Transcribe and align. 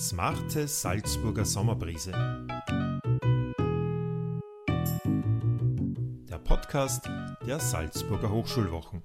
Smarte 0.00 0.66
Salzburger 0.66 1.44
Sommerbrise. 1.44 2.10
Der 6.26 6.38
Podcast 6.38 7.06
der 7.46 7.60
Salzburger 7.60 8.30
Hochschulwochen. 8.30 9.02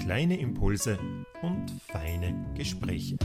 Kleine 0.00 0.40
Impulse 0.40 0.98
und 1.42 1.70
feine 1.92 2.54
Gespräche. 2.56 3.18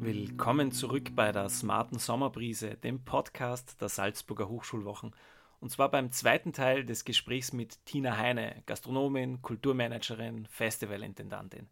Willkommen 0.00 0.72
zurück 0.72 1.14
bei 1.14 1.30
der 1.30 1.48
Smarten 1.50 2.00
Sommerbrise, 2.00 2.74
dem 2.78 3.04
Podcast 3.04 3.80
der 3.80 3.90
Salzburger 3.90 4.48
Hochschulwochen. 4.48 5.14
Und 5.60 5.70
zwar 5.70 5.88
beim 5.88 6.10
zweiten 6.10 6.52
Teil 6.52 6.84
des 6.84 7.04
Gesprächs 7.04 7.52
mit 7.52 7.78
Tina 7.86 8.16
Heine, 8.16 8.64
Gastronomin, 8.66 9.40
Kulturmanagerin, 9.40 10.46
Festivalintendantin. 10.46 11.68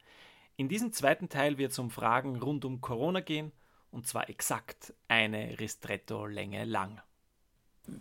In 0.62 0.68
diesem 0.68 0.92
zweiten 0.92 1.28
Teil 1.28 1.58
wird 1.58 1.72
es 1.72 1.78
um 1.80 1.90
Fragen 1.90 2.36
rund 2.40 2.64
um 2.64 2.80
Corona 2.80 3.18
gehen 3.18 3.50
und 3.90 4.06
zwar 4.06 4.30
exakt 4.30 4.94
eine 5.08 5.58
Ristretto-Länge 5.58 6.66
lang. 6.66 7.02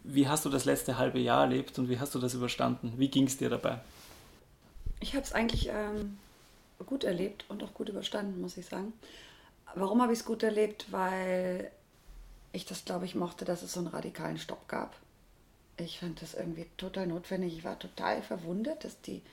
Wie 0.04 0.28
hast 0.28 0.46
du 0.46 0.50
das 0.50 0.66
letzte 0.66 1.00
halbe 1.00 1.18
Jahr 1.18 1.42
erlebt 1.42 1.80
und 1.80 1.90
wie 1.90 2.00
hast 2.00 2.14
du 2.14 2.20
das 2.20 2.36
überstanden? 2.36 2.94
Wie 2.98 3.08
ging 3.08 3.26
es 3.26 3.38
dir 3.38 3.50
dabei? 3.50 3.82
Ich 5.00 5.16
habe 5.16 5.24
es 5.24 5.34
eigentlich 5.34 5.70
ähm, 5.70 6.20
gut 6.86 7.04
erlebt 7.04 7.46
und 7.50 7.64
auch 7.64 7.74
gut 7.74 7.90
überstanden, 7.90 8.40
muss 8.40 8.58
ich 8.58 8.68
sagen. 8.68 8.94
Warum 9.74 10.00
habe 10.00 10.14
ich 10.14 10.20
es 10.20 10.26
gut 10.26 10.44
erlebt? 10.44 10.86
Weil 10.92 11.72
ich 12.52 12.68
das, 12.68 12.86
glaube 12.86 13.06
ich, 13.06 13.16
mochte, 13.16 13.44
dass 13.44 13.64
es 13.64 13.74
so 13.74 13.80
einen 13.80 13.88
radikalen 13.88 14.38
Stopp 14.38 14.68
gab 14.68 14.96
ich 15.78 16.00
fand 16.00 16.22
das 16.22 16.36
irgendwie 16.36 16.68
total 16.78 17.08
notwendig. 17.08 17.58
Ich 17.58 17.64
war 17.64 17.80
total 17.80 18.22
verwundert, 18.22 18.84
dass 18.84 19.02
die 19.02 19.24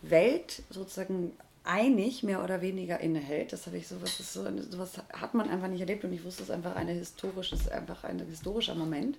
Welt 0.00 0.62
sozusagen 0.70 1.32
einig 1.68 2.22
mehr 2.22 2.42
oder 2.42 2.62
weniger 2.62 2.98
innehält. 2.98 3.52
Das 3.52 3.66
habe 3.66 3.76
ich 3.76 3.86
sowas, 3.86 4.16
so, 4.16 4.44
sowas 4.70 4.94
hat 5.12 5.34
man 5.34 5.50
einfach 5.50 5.68
nicht 5.68 5.80
erlebt 5.80 6.02
und 6.02 6.12
ich 6.12 6.24
wusste, 6.24 6.42
es 6.42 6.48
ist 6.48 6.54
einfach 6.54 6.74
eine 6.74 6.92
historische, 6.92 7.54
ist 7.54 7.70
einfach 7.70 8.04
ein 8.04 8.18
historischer 8.20 8.74
Moment. 8.74 9.18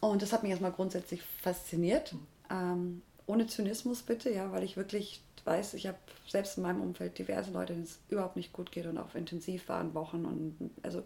Und 0.00 0.22
das 0.22 0.32
hat 0.32 0.42
mich 0.42 0.50
erstmal 0.50 0.72
grundsätzlich 0.72 1.22
fasziniert. 1.22 2.14
Ähm, 2.50 3.02
ohne 3.26 3.46
Zynismus 3.46 4.02
bitte, 4.02 4.30
ja, 4.30 4.50
weil 4.52 4.64
ich 4.64 4.76
wirklich 4.76 5.22
weiß, 5.44 5.74
ich 5.74 5.86
habe 5.86 5.98
selbst 6.28 6.56
in 6.56 6.64
meinem 6.64 6.82
Umfeld 6.82 7.16
diverse 7.18 7.52
Leute, 7.52 7.72
denen 7.72 7.84
es 7.84 8.00
überhaupt 8.08 8.36
nicht 8.36 8.52
gut 8.52 8.72
geht 8.72 8.86
und 8.86 8.98
auch 8.98 9.14
intensiv 9.14 9.68
waren 9.68 9.94
Wochen 9.94 10.24
und 10.24 10.70
also 10.82 11.04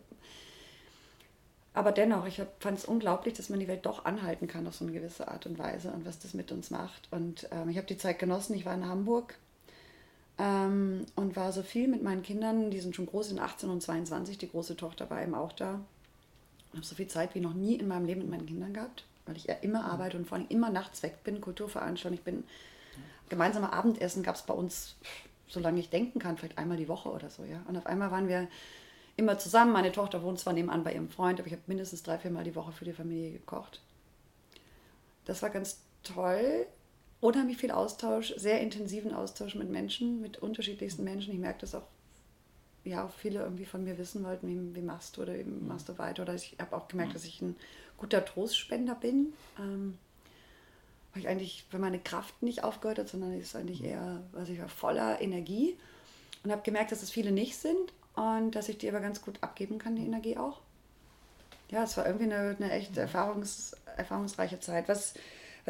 aber 1.72 1.92
dennoch, 1.92 2.26
ich 2.26 2.42
fand 2.58 2.78
es 2.78 2.84
unglaublich, 2.84 3.34
dass 3.34 3.48
man 3.48 3.60
die 3.60 3.68
Welt 3.68 3.86
doch 3.86 4.04
anhalten 4.04 4.48
kann 4.48 4.66
auf 4.66 4.74
so 4.74 4.84
eine 4.84 4.92
gewisse 4.92 5.28
Art 5.28 5.46
und 5.46 5.56
Weise 5.58 5.92
und 5.92 6.04
was 6.04 6.18
das 6.18 6.34
mit 6.34 6.50
uns 6.50 6.70
macht. 6.70 7.06
Und 7.12 7.48
ähm, 7.52 7.68
ich 7.68 7.76
habe 7.76 7.86
die 7.86 7.96
Zeit 7.96 8.18
genossen. 8.18 8.54
Ich 8.54 8.66
war 8.66 8.74
in 8.74 8.88
Hamburg 8.88 9.38
ähm, 10.40 11.04
und 11.16 11.36
war 11.36 11.52
so 11.52 11.62
viel 11.62 11.86
mit 11.86 12.02
meinen 12.02 12.22
Kindern. 12.22 12.70
Die 12.70 12.80
sind 12.80 12.96
schon 12.96 13.06
groß, 13.06 13.32
in 13.32 13.38
18 13.38 13.68
und 13.68 13.82
22. 13.82 14.38
Die 14.38 14.48
große 14.48 14.76
Tochter 14.76 15.10
war 15.10 15.22
eben 15.22 15.34
auch 15.34 15.52
da. 15.52 15.80
Ich 16.70 16.76
habe 16.76 16.86
so 16.86 16.94
viel 16.94 17.08
Zeit 17.08 17.34
wie 17.34 17.40
noch 17.40 17.52
nie 17.52 17.74
in 17.74 17.88
meinem 17.88 18.06
Leben 18.06 18.22
mit 18.22 18.30
meinen 18.30 18.46
Kindern 18.46 18.72
gehabt, 18.72 19.04
weil 19.26 19.36
ich 19.36 19.44
ja 19.44 19.54
immer 19.54 19.84
arbeite 19.84 20.16
und 20.16 20.26
vor 20.26 20.38
allem 20.38 20.46
immer 20.48 20.70
nachts 20.70 21.02
weg 21.02 21.22
bin, 21.24 21.40
Kulturveranstaltungen. 21.40 22.18
Ich 22.18 22.24
bin 22.24 22.44
gemeinsame 23.28 23.72
Abendessen 23.72 24.22
gab 24.22 24.36
es 24.36 24.42
bei 24.42 24.54
uns, 24.54 24.96
solange 25.46 25.80
ich 25.80 25.90
denken 25.90 26.18
kann, 26.18 26.38
vielleicht 26.38 26.58
einmal 26.58 26.76
die 26.76 26.88
Woche 26.88 27.10
oder 27.10 27.28
so. 27.28 27.44
Ja. 27.44 27.62
Und 27.68 27.76
auf 27.76 27.86
einmal 27.86 28.10
waren 28.10 28.28
wir 28.28 28.48
immer 29.16 29.38
zusammen. 29.38 29.72
Meine 29.72 29.92
Tochter 29.92 30.22
wohnt 30.22 30.38
zwar 30.38 30.54
nebenan 30.54 30.84
bei 30.84 30.94
ihrem 30.94 31.10
Freund, 31.10 31.38
aber 31.38 31.48
ich 31.48 31.52
habe 31.52 31.62
mindestens 31.66 32.02
drei, 32.02 32.18
vier 32.18 32.30
Mal 32.30 32.44
die 32.44 32.54
Woche 32.54 32.72
für 32.72 32.84
die 32.84 32.92
Familie 32.92 33.32
gekocht. 33.32 33.82
Das 35.26 35.42
war 35.42 35.50
ganz 35.50 35.80
toll. 36.02 36.66
Unheimlich 37.20 37.58
viel 37.58 37.70
Austausch, 37.70 38.34
sehr 38.36 38.60
intensiven 38.60 39.12
Austausch 39.12 39.54
mit 39.54 39.70
Menschen, 39.70 40.20
mit 40.20 40.38
unterschiedlichsten 40.38 41.04
Menschen. 41.04 41.32
Ich 41.32 41.38
merke 41.38 41.60
das 41.60 41.74
auch, 41.74 41.86
ja, 42.84 43.04
auch 43.04 43.12
viele 43.12 43.40
irgendwie 43.40 43.66
von 43.66 43.84
mir 43.84 43.98
wissen 43.98 44.24
wollten, 44.24 44.48
wie, 44.48 44.74
wie 44.74 44.84
machst 44.84 45.16
du 45.16 45.22
oder 45.22 45.34
wie 45.34 45.44
machst 45.44 45.88
du 45.88 45.98
weiter. 45.98 46.22
Oder 46.22 46.34
ich 46.34 46.56
habe 46.58 46.74
auch 46.76 46.88
gemerkt, 46.88 47.14
dass 47.14 47.24
ich 47.24 47.42
ein 47.42 47.56
guter 47.98 48.24
Trostspender 48.24 48.94
bin. 48.94 49.34
Ähm, 49.58 49.98
weil 51.12 51.22
ich 51.22 51.28
eigentlich, 51.28 51.64
wenn 51.70 51.80
meine 51.80 51.98
Kraft 51.98 52.42
nicht 52.42 52.62
aufgehört 52.64 52.98
hat, 52.98 53.08
sondern 53.08 53.38
ist 53.38 53.56
eigentlich 53.56 53.82
eher, 53.82 54.22
was 54.32 54.48
ich 54.48 54.60
war, 54.60 54.68
voller 54.68 55.20
Energie. 55.20 55.76
Und 56.42 56.52
habe 56.52 56.62
gemerkt, 56.62 56.92
dass 56.92 57.02
es 57.02 57.10
viele 57.10 57.32
nicht 57.32 57.56
sind 57.58 57.92
und 58.14 58.52
dass 58.52 58.68
ich 58.68 58.78
die 58.78 58.88
aber 58.88 59.00
ganz 59.00 59.20
gut 59.20 59.38
abgeben 59.42 59.78
kann, 59.78 59.96
die 59.96 60.06
Energie 60.06 60.36
auch. 60.36 60.60
Ja, 61.70 61.84
es 61.84 61.96
war 61.96 62.06
irgendwie 62.06 62.32
eine, 62.32 62.56
eine 62.58 62.72
echt 62.72 62.96
erfahrungs, 62.96 63.76
erfahrungsreiche 63.96 64.58
Zeit. 64.60 64.88
Was, 64.88 65.14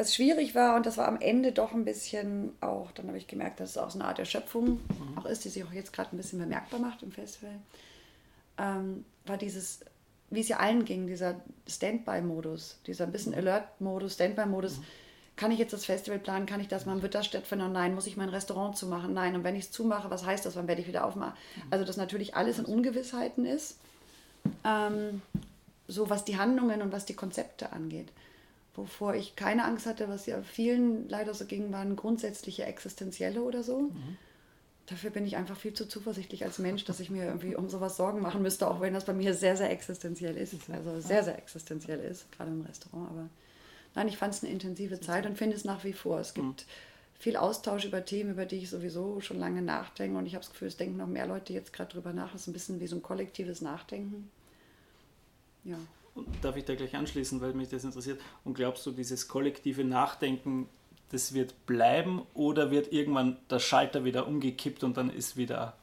was 0.01 0.15
schwierig 0.15 0.55
war, 0.55 0.75
und 0.75 0.85
das 0.85 0.97
war 0.97 1.07
am 1.07 1.19
Ende 1.19 1.51
doch 1.51 1.73
ein 1.73 1.85
bisschen 1.85 2.51
auch, 2.59 2.91
dann 2.91 3.07
habe 3.07 3.17
ich 3.17 3.27
gemerkt, 3.27 3.59
dass 3.59 3.71
es 3.71 3.77
auch 3.77 3.91
so 3.91 3.99
eine 3.99 4.07
Art 4.07 4.19
Erschöpfung 4.19 4.71
mhm. 4.71 5.17
auch 5.17 5.25
ist, 5.25 5.45
die 5.45 5.49
sich 5.49 5.63
auch 5.63 5.71
jetzt 5.71 5.93
gerade 5.93 6.15
ein 6.15 6.17
bisschen 6.17 6.39
bemerkbar 6.39 6.79
macht 6.79 7.03
im 7.03 7.11
Festival, 7.11 7.55
ähm, 8.57 9.05
war 9.25 9.37
dieses, 9.37 9.81
wie 10.31 10.41
es 10.41 10.47
ja 10.47 10.57
allen 10.57 10.85
ging, 10.85 11.07
dieser 11.07 11.35
Standby-Modus, 11.67 12.79
dieser 12.87 13.05
ein 13.05 13.11
bisschen 13.11 13.33
Alert-Modus, 13.33 14.15
Standby-Modus. 14.15 14.79
Mhm 14.79 14.85
kann 15.37 15.49
ich 15.49 15.57
jetzt 15.57 15.73
das 15.73 15.85
Festival 15.85 16.19
planen, 16.19 16.45
kann 16.45 16.59
ich 16.59 16.67
das 16.67 16.85
machen, 16.85 17.01
wird 17.01 17.15
das 17.15 17.25
stattfinden? 17.25 17.71
Nein, 17.71 17.95
muss 17.95 18.05
ich 18.05 18.15
mein 18.15 18.29
Restaurant 18.29 18.77
zumachen? 18.77 19.13
Nein, 19.13 19.33
und 19.33 19.43
wenn 19.43 19.55
ich 19.55 19.63
es 19.63 19.71
zumache, 19.71 20.11
was 20.11 20.23
heißt 20.23 20.45
das, 20.45 20.55
wann 20.55 20.67
werde 20.67 20.81
ich 20.81 20.87
wieder 20.87 21.03
aufmachen? 21.03 21.33
Also, 21.71 21.83
dass 21.83 21.97
natürlich 21.97 22.35
alles 22.35 22.59
in 22.59 22.65
Ungewissheiten 22.65 23.45
ist, 23.45 23.79
ähm, 24.63 25.23
so 25.87 26.11
was 26.11 26.25
die 26.25 26.37
Handlungen 26.37 26.83
und 26.83 26.91
was 26.91 27.05
die 27.05 27.15
Konzepte 27.15 27.71
angeht. 27.71 28.09
Wovor 28.73 29.15
ich 29.15 29.35
keine 29.35 29.65
Angst 29.65 29.85
hatte, 29.85 30.07
was 30.07 30.25
ja 30.25 30.41
vielen 30.43 31.09
leider 31.09 31.33
so 31.33 31.45
ging, 31.45 31.71
waren 31.71 31.95
grundsätzliche 31.95 32.63
existenzielle 32.63 33.41
oder 33.41 33.63
so. 33.63 33.81
Mhm. 33.81 34.17
Dafür 34.85 35.09
bin 35.09 35.25
ich 35.25 35.37
einfach 35.37 35.57
viel 35.57 35.73
zu 35.73 35.87
zuversichtlich 35.87 36.43
als 36.43 36.57
Mensch, 36.57 36.85
dass 36.85 36.99
ich 36.99 37.09
mir 37.09 37.25
irgendwie 37.25 37.55
um 37.55 37.69
sowas 37.69 37.97
Sorgen 37.97 38.21
machen 38.21 38.41
müsste, 38.41 38.67
auch 38.67 38.81
wenn 38.81 38.93
das 38.93 39.05
bei 39.05 39.13
mir 39.13 39.33
sehr, 39.33 39.55
sehr 39.55 39.69
existenziell 39.69 40.37
ist. 40.37 40.55
Also 40.69 40.99
sehr, 40.99 41.23
sehr 41.23 41.37
existenziell 41.37 41.99
ist, 41.99 42.31
gerade 42.31 42.51
im 42.51 42.61
Restaurant. 42.61 43.09
Aber 43.09 43.29
Nein, 43.95 44.07
ich 44.07 44.17
fand 44.17 44.33
es 44.33 44.43
eine 44.43 44.51
intensive 44.51 44.99
Zeit 44.99 45.25
und 45.25 45.37
finde 45.37 45.55
es 45.55 45.65
nach 45.65 45.83
wie 45.83 45.93
vor. 45.93 46.19
Es 46.19 46.33
gibt 46.33 46.45
mhm. 46.45 46.55
viel 47.19 47.35
Austausch 47.35 47.85
über 47.85 48.05
Themen, 48.05 48.31
über 48.31 48.45
die 48.45 48.57
ich 48.57 48.69
sowieso 48.69 49.19
schon 49.19 49.39
lange 49.39 49.61
nachdenke. 49.61 50.17
Und 50.17 50.25
ich 50.25 50.33
habe 50.33 50.43
das 50.43 50.51
Gefühl, 50.51 50.69
es 50.69 50.77
denken 50.77 50.97
noch 50.97 51.07
mehr 51.07 51.27
Leute 51.27 51.53
jetzt 51.53 51.73
gerade 51.73 51.91
drüber 51.91 52.13
nach. 52.13 52.33
Es 52.33 52.41
ist 52.41 52.47
ein 52.47 52.53
bisschen 52.53 52.79
wie 52.79 52.87
so 52.87 52.95
ein 52.95 53.01
kollektives 53.01 53.61
Nachdenken. 53.61 54.31
Ja. 55.63 55.77
Darf 56.41 56.57
ich 56.57 56.65
da 56.65 56.75
gleich 56.75 56.95
anschließen, 56.95 57.39
weil 57.41 57.53
mich 57.53 57.69
das 57.69 57.83
interessiert? 57.83 58.19
Und 58.43 58.53
glaubst 58.53 58.85
du, 58.85 58.91
dieses 58.91 59.27
kollektive 59.27 59.83
Nachdenken, 59.83 60.67
das 61.11 61.33
wird 61.33 61.65
bleiben 61.65 62.21
oder 62.33 62.71
wird 62.71 62.91
irgendwann 62.91 63.37
der 63.49 63.59
Schalter 63.59 64.05
wieder 64.05 64.27
umgekippt 64.27 64.83
und 64.83 64.97
dann 64.97 65.09
ist 65.09 65.37
wieder 65.37 65.75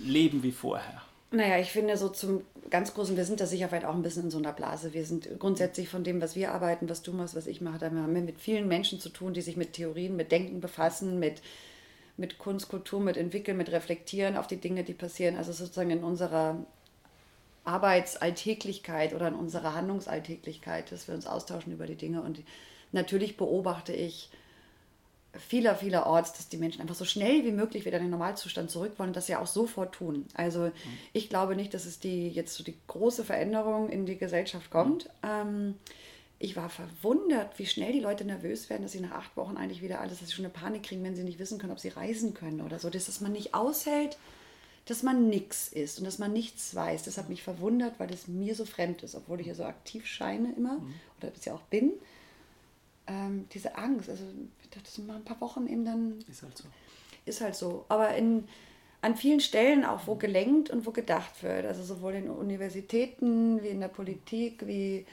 Leben 0.00 0.42
wie 0.42 0.52
vorher? 0.52 1.02
Naja, 1.30 1.58
ich 1.58 1.70
finde 1.70 1.96
so 1.96 2.08
zum 2.08 2.42
ganz 2.70 2.94
großen, 2.94 3.16
wir 3.16 3.24
sind 3.24 3.40
da 3.40 3.46
sicher 3.46 3.70
weit 3.70 3.84
auch 3.84 3.94
ein 3.94 4.02
bisschen 4.02 4.24
in 4.24 4.30
so 4.30 4.38
einer 4.38 4.52
Blase. 4.52 4.94
Wir 4.94 5.04
sind 5.04 5.28
grundsätzlich 5.38 5.88
von 5.88 6.04
dem, 6.04 6.20
was 6.20 6.36
wir 6.36 6.52
arbeiten, 6.52 6.88
was 6.88 7.02
du 7.02 7.12
machst, 7.12 7.36
was 7.36 7.46
ich 7.46 7.60
mache, 7.60 7.78
da 7.78 7.86
haben 7.86 8.14
wir 8.14 8.22
mit 8.22 8.40
vielen 8.40 8.68
Menschen 8.68 8.98
zu 8.98 9.10
tun, 9.10 9.34
die 9.34 9.42
sich 9.42 9.56
mit 9.56 9.74
Theorien, 9.74 10.16
mit 10.16 10.32
Denken 10.32 10.60
befassen, 10.60 11.18
mit, 11.18 11.42
mit 12.16 12.38
Kunst, 12.38 12.68
Kultur, 12.68 13.00
mit 13.00 13.16
Entwickeln, 13.16 13.56
mit 13.56 13.70
Reflektieren 13.70 14.36
auf 14.36 14.46
die 14.46 14.56
Dinge, 14.56 14.84
die 14.84 14.94
passieren. 14.94 15.36
Also 15.36 15.52
sozusagen 15.52 15.90
in 15.90 16.04
unserer 16.04 16.56
Arbeitsalltäglichkeit 17.68 19.14
oder 19.14 19.28
in 19.28 19.34
unserer 19.34 19.74
Handlungsalltäglichkeit, 19.74 20.90
dass 20.90 21.06
wir 21.06 21.14
uns 21.14 21.26
austauschen 21.26 21.72
über 21.72 21.86
die 21.86 21.96
Dinge. 21.96 22.22
Und 22.22 22.40
natürlich 22.92 23.36
beobachte 23.36 23.92
ich, 23.92 24.30
vieler, 25.36 25.76
vielerorts, 25.76 26.32
dass 26.32 26.48
die 26.48 26.56
Menschen 26.56 26.80
einfach 26.80 26.94
so 26.94 27.04
schnell 27.04 27.44
wie 27.44 27.52
möglich 27.52 27.84
wieder 27.84 27.98
in 27.98 28.04
den 28.04 28.10
Normalzustand 28.10 28.70
zurück 28.70 28.92
wollen 28.96 29.10
und 29.10 29.16
das 29.16 29.28
ja 29.28 29.40
auch 29.40 29.46
sofort 29.46 29.94
tun. 29.94 30.26
Also 30.34 30.72
ich 31.12 31.28
glaube 31.28 31.54
nicht, 31.54 31.74
dass 31.74 31.84
es 31.84 32.00
die 32.00 32.28
jetzt 32.28 32.54
so 32.54 32.64
die 32.64 32.76
große 32.86 33.24
Veränderung 33.24 33.90
in 33.90 34.06
die 34.06 34.16
Gesellschaft 34.16 34.70
kommt. 34.70 35.10
Ähm, 35.22 35.74
ich 36.38 36.56
war 36.56 36.70
verwundert, 36.70 37.58
wie 37.58 37.66
schnell 37.66 37.92
die 37.92 38.00
Leute 38.00 38.24
nervös 38.24 38.70
werden, 38.70 38.82
dass 38.82 38.92
sie 38.92 39.00
nach 39.00 39.12
acht 39.12 39.36
Wochen 39.36 39.56
eigentlich 39.56 39.82
wieder 39.82 40.00
alles, 40.00 40.20
dass 40.20 40.28
sie 40.28 40.34
schon 40.34 40.44
eine 40.44 40.54
Panik 40.54 40.84
kriegen, 40.84 41.04
wenn 41.04 41.16
sie 41.16 41.24
nicht 41.24 41.38
wissen 41.38 41.58
können, 41.58 41.72
ob 41.72 41.80
sie 41.80 41.88
reisen 41.88 42.32
können 42.32 42.60
oder 42.60 42.78
so. 42.78 42.88
Das, 42.90 43.06
dass 43.06 43.20
man 43.20 43.32
nicht 43.32 43.54
aushält, 43.54 44.16
dass 44.88 45.02
man 45.02 45.28
nichts 45.28 45.68
ist 45.68 45.98
und 45.98 46.04
dass 46.04 46.18
man 46.18 46.32
nichts 46.32 46.74
weiß. 46.74 47.04
Das 47.04 47.18
hat 47.18 47.28
mich 47.28 47.42
verwundert, 47.42 47.98
weil 47.98 48.08
das 48.08 48.26
mir 48.26 48.54
so 48.54 48.64
fremd 48.64 49.02
ist, 49.02 49.14
obwohl 49.14 49.40
ich 49.40 49.46
ja 49.46 49.54
so 49.54 49.64
aktiv 49.64 50.06
scheine 50.06 50.52
immer 50.56 50.78
mhm. 50.78 50.94
oder 51.18 51.30
bis 51.30 51.44
ja 51.44 51.54
auch 51.54 51.62
bin 51.62 51.92
ähm, 53.08 53.46
diese 53.52 53.76
Angst, 53.76 54.08
also 54.10 54.24
ich 54.62 54.70
dachte, 54.70 54.84
das 54.84 54.94
sind 54.94 55.06
mal 55.06 55.16
ein 55.16 55.24
paar 55.24 55.40
Wochen 55.40 55.66
eben 55.66 55.84
dann. 55.84 56.18
Ist 56.30 56.42
halt 56.42 56.56
so. 56.56 56.64
Ist 57.24 57.40
halt 57.40 57.54
so. 57.54 57.84
Aber 57.88 58.14
in, 58.14 58.46
an 59.00 59.16
vielen 59.16 59.40
Stellen 59.40 59.84
auch, 59.84 60.06
wo 60.06 60.14
gelenkt 60.14 60.70
und 60.70 60.86
wo 60.86 60.90
gedacht 60.90 61.42
wird. 61.42 61.66
Also 61.66 61.82
sowohl 61.82 62.14
in 62.14 62.30
Universitäten 62.30 63.62
wie 63.62 63.68
in 63.68 63.80
der 63.80 63.88
Politik, 63.88 64.66
wie 64.66 65.06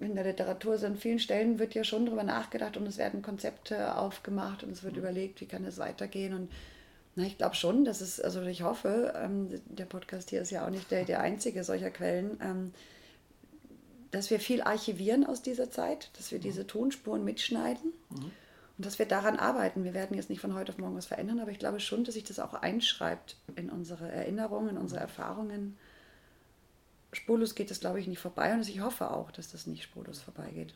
in 0.00 0.14
der 0.14 0.24
Literatur, 0.24 0.72
also 0.72 0.86
an 0.86 0.96
vielen 0.96 1.18
Stellen 1.18 1.58
wird 1.58 1.74
ja 1.74 1.84
schon 1.84 2.06
darüber 2.06 2.22
nachgedacht 2.22 2.76
und 2.76 2.86
es 2.86 2.98
werden 2.98 3.20
Konzepte 3.20 3.96
aufgemacht 3.96 4.62
und 4.62 4.70
es 4.70 4.82
wird 4.82 4.94
mhm. 4.94 5.00
überlegt, 5.00 5.40
wie 5.40 5.46
kann 5.46 5.64
es 5.64 5.78
weitergehen. 5.78 6.34
Und 6.34 6.50
na, 7.18 7.24
ich 7.24 7.36
glaube 7.36 7.56
schon, 7.56 7.84
dass 7.84 8.00
es, 8.00 8.20
also 8.20 8.42
ich 8.42 8.62
hoffe, 8.62 9.12
ähm, 9.16 9.48
der 9.66 9.86
Podcast 9.86 10.30
hier 10.30 10.40
ist 10.40 10.52
ja 10.52 10.64
auch 10.64 10.70
nicht 10.70 10.88
der, 10.92 11.04
der 11.04 11.20
einzige 11.20 11.64
solcher 11.64 11.90
Quellen. 11.90 12.38
Ähm, 12.40 12.72
dass 14.12 14.30
wir 14.30 14.38
viel 14.38 14.62
archivieren 14.62 15.26
aus 15.26 15.42
dieser 15.42 15.68
Zeit, 15.68 16.10
dass 16.16 16.30
wir 16.30 16.38
diese 16.38 16.66
Tonspuren 16.68 17.24
mitschneiden. 17.24 17.92
Mhm. 18.10 18.30
Und 18.76 18.86
dass 18.86 19.00
wir 19.00 19.06
daran 19.06 19.36
arbeiten. 19.36 19.82
Wir 19.82 19.94
werden 19.94 20.16
jetzt 20.16 20.30
nicht 20.30 20.40
von 20.40 20.54
heute 20.54 20.70
auf 20.70 20.78
morgen 20.78 20.96
was 20.96 21.06
verändern, 21.06 21.40
aber 21.40 21.50
ich 21.50 21.58
glaube 21.58 21.80
schon, 21.80 22.04
dass 22.04 22.14
sich 22.14 22.22
das 22.22 22.38
auch 22.38 22.54
einschreibt 22.54 23.36
in 23.56 23.68
unsere 23.68 24.08
Erinnerungen, 24.08 24.70
in 24.70 24.78
unsere 24.78 25.00
Erfahrungen. 25.00 25.76
Spurlos 27.12 27.56
geht 27.56 27.72
es, 27.72 27.80
glaube 27.80 27.98
ich, 27.98 28.06
nicht 28.06 28.20
vorbei 28.20 28.54
und 28.54 28.60
ich 28.60 28.80
hoffe 28.80 29.10
auch, 29.10 29.32
dass 29.32 29.50
das 29.50 29.66
nicht 29.66 29.82
spurlos 29.82 30.20
vorbeigeht. 30.20 30.72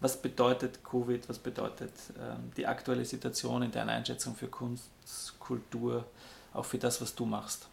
Was 0.00 0.20
bedeutet 0.20 0.84
Covid, 0.84 1.28
was 1.28 1.38
bedeutet 1.38 1.92
ähm, 2.18 2.52
die 2.56 2.66
aktuelle 2.66 3.04
Situation 3.04 3.62
in 3.62 3.70
deiner 3.70 3.92
Einschätzung 3.92 4.34
für 4.34 4.48
Kunst, 4.48 4.90
Kultur, 5.38 6.04
auch 6.52 6.64
für 6.64 6.78
das, 6.78 7.00
was 7.00 7.14
du 7.14 7.24
machst? 7.24 7.68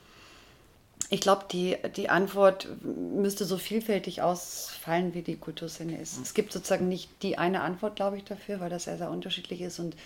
Ich 1.10 1.20
glaube, 1.20 1.46
die, 1.52 1.78
die 1.96 2.10
Antwort 2.10 2.68
müsste 2.84 3.44
so 3.44 3.58
vielfältig 3.58 4.22
ausfallen, 4.22 5.14
wie 5.14 5.24
die 5.24 5.36
Kulturszene 5.36 6.00
ist. 6.00 6.18
Mhm. 6.18 6.24
Es 6.24 6.34
gibt 6.34 6.54
sozusagen 6.54 6.88
nicht 6.88 7.10
die 7.22 7.38
eine 7.38 7.62
Antwort, 7.62 7.98
glaube 7.98 8.18
ich, 8.18 8.24
dafür, 8.24 8.60
weil 8.60 8.70
das 8.70 8.86
sehr, 8.86 8.98
sehr 8.98 9.10
unterschiedlich 9.10 9.62
ist 9.62 9.80
und 9.80 9.98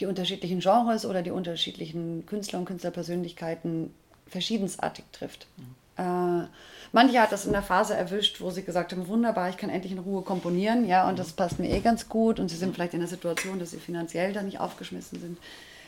die 0.00 0.06
unterschiedlichen 0.06 0.60
Genres 0.60 1.04
oder 1.04 1.22
die 1.22 1.32
unterschiedlichen 1.32 2.24
Künstler 2.24 2.60
und 2.60 2.64
Künstlerpersönlichkeiten 2.64 3.92
verschiedensartig 4.26 5.04
trifft. 5.12 5.46
Mhm. 5.58 5.81
Äh, 5.96 6.46
manche 6.92 7.20
hat 7.20 7.32
das 7.32 7.46
in 7.46 7.52
der 7.52 7.62
Phase 7.62 7.94
erwischt, 7.94 8.40
wo 8.40 8.50
sie 8.50 8.62
gesagt 8.62 8.92
haben, 8.92 9.08
wunderbar, 9.08 9.48
ich 9.48 9.56
kann 9.56 9.70
endlich 9.70 9.92
in 9.92 9.98
Ruhe 9.98 10.22
komponieren, 10.22 10.86
ja, 10.86 11.08
und 11.08 11.18
das 11.18 11.32
passt 11.32 11.58
mir 11.58 11.70
eh 11.70 11.80
ganz 11.80 12.08
gut 12.08 12.40
und 12.40 12.48
sie 12.48 12.56
sind 12.56 12.74
vielleicht 12.74 12.94
in 12.94 13.00
der 13.00 13.08
Situation, 13.08 13.58
dass 13.58 13.70
sie 13.72 13.78
finanziell 13.78 14.32
da 14.32 14.42
nicht 14.42 14.60
aufgeschmissen 14.60 15.20
sind. 15.20 15.38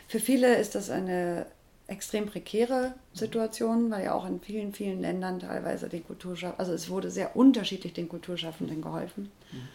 Für 0.08 0.20
viele 0.20 0.56
ist 0.56 0.74
das 0.74 0.90
eine 0.90 1.46
extrem 1.86 2.26
prekäre 2.26 2.94
Situation, 3.12 3.90
weil 3.90 4.04
ja 4.04 4.14
auch 4.14 4.26
in 4.26 4.40
vielen, 4.40 4.72
vielen 4.72 5.00
Ländern 5.00 5.38
teilweise 5.40 5.88
den 5.88 6.06
Kulturschaffenden, 6.06 6.58
also 6.58 6.72
es 6.72 6.88
wurde 6.88 7.10
sehr 7.10 7.36
unterschiedlich 7.36 7.92
den 7.92 8.08
Kulturschaffenden 8.08 8.80
geholfen. 8.80 9.30
Mhm. 9.52 9.68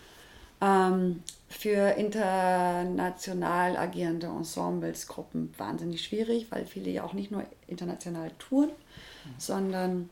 Ähm, 0.61 1.23
für 1.47 1.95
international 1.97 3.77
agierende 3.77 4.27
Ensembles, 4.27 5.07
Gruppen 5.07 5.53
wahnsinnig 5.57 6.03
schwierig, 6.03 6.47
weil 6.49 6.65
viele 6.65 6.89
ja 6.91 7.03
auch 7.03 7.13
nicht 7.13 7.31
nur 7.31 7.43
international 7.67 8.31
touren, 8.39 8.69
mhm. 8.69 9.33
sondern 9.37 10.09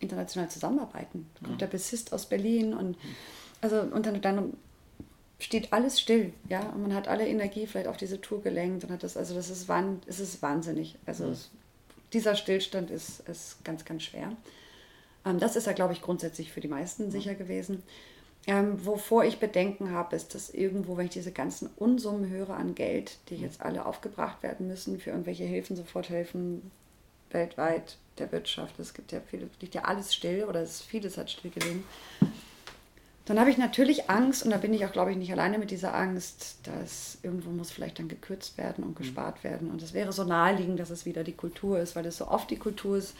international 0.00 0.50
zusammenarbeiten. 0.50 1.30
Da 1.34 1.46
kommt 1.46 1.56
mhm. 1.56 1.58
der 1.58 1.66
Bassist 1.66 2.12
aus 2.12 2.26
Berlin 2.26 2.74
und 2.74 2.96
also 3.60 3.80
und 3.80 4.06
dann, 4.06 4.20
dann 4.20 4.54
steht 5.38 5.72
alles 5.72 6.00
still, 6.00 6.32
ja, 6.48 6.60
und 6.70 6.82
man 6.82 6.94
hat 6.94 7.08
alle 7.08 7.26
Energie 7.26 7.66
vielleicht 7.66 7.88
auf 7.88 7.96
diese 7.96 8.20
Tour 8.20 8.42
gelenkt 8.42 8.84
und 8.84 8.90
hat 8.90 9.02
das, 9.02 9.16
also 9.16 9.34
das 9.34 9.50
ist, 9.50 9.68
wahn, 9.68 10.00
es 10.06 10.20
ist 10.20 10.42
wahnsinnig. 10.42 10.96
Also 11.06 11.24
mhm. 11.24 11.32
es, 11.32 11.50
dieser 12.12 12.36
Stillstand 12.36 12.90
ist, 12.90 13.20
ist 13.28 13.64
ganz, 13.64 13.84
ganz 13.84 14.02
schwer. 14.02 14.32
Ähm, 15.24 15.38
das 15.38 15.56
ist 15.56 15.66
ja, 15.66 15.72
glaube 15.72 15.92
ich, 15.92 16.02
grundsätzlich 16.02 16.52
für 16.52 16.60
die 16.60 16.68
meisten 16.68 17.06
mhm. 17.06 17.10
sicher 17.10 17.34
gewesen. 17.34 17.82
Ähm, 18.46 18.84
wovor 18.84 19.24
ich 19.24 19.38
Bedenken 19.38 19.90
habe, 19.92 20.16
ist, 20.16 20.34
dass 20.34 20.50
irgendwo, 20.50 20.96
wenn 20.96 21.06
ich 21.06 21.12
diese 21.12 21.32
ganzen 21.32 21.68
Unsummen 21.76 22.30
höre 22.30 22.50
an 22.50 22.74
Geld, 22.74 23.18
die 23.28 23.36
mhm. 23.36 23.42
jetzt 23.42 23.60
alle 23.60 23.86
aufgebracht 23.86 24.42
werden 24.42 24.66
müssen 24.68 24.98
für 24.98 25.10
irgendwelche 25.10 25.44
Hilfen, 25.44 25.76
Soforthilfen 25.76 26.70
weltweit 27.32 27.96
der 28.18 28.30
Wirtschaft, 28.32 28.78
es 28.78 28.94
gibt 28.94 29.12
ja 29.12 29.20
viele, 29.20 29.48
liegt 29.60 29.74
ja 29.74 29.82
alles 29.82 30.14
still 30.14 30.44
oder 30.44 30.60
es, 30.60 30.82
vieles 30.82 31.16
hat 31.16 31.30
stillgelegen 31.30 31.84
dann 33.30 33.38
habe 33.38 33.50
ich 33.50 33.58
natürlich 33.58 34.10
Angst, 34.10 34.44
und 34.44 34.50
da 34.50 34.56
bin 34.56 34.74
ich 34.74 34.84
auch, 34.84 34.90
glaube 34.90 35.12
ich, 35.12 35.16
nicht 35.16 35.30
alleine 35.30 35.58
mit 35.58 35.70
dieser 35.70 35.94
Angst, 35.94 36.58
dass 36.64 37.18
irgendwo 37.22 37.50
muss 37.50 37.70
vielleicht 37.70 38.00
dann 38.00 38.08
gekürzt 38.08 38.58
werden 38.58 38.82
und 38.82 38.90
mhm. 38.90 39.02
gespart 39.02 39.44
werden. 39.44 39.70
Und 39.70 39.82
es 39.82 39.94
wäre 39.94 40.12
so 40.12 40.24
naheliegend, 40.24 40.80
dass 40.80 40.90
es 40.90 41.06
wieder 41.06 41.22
die 41.22 41.34
Kultur 41.36 41.78
ist, 41.78 41.94
weil 41.94 42.04
es 42.06 42.16
so 42.16 42.26
oft 42.26 42.50
die 42.50 42.56
Kultur 42.56 42.96
ist, 42.96 43.14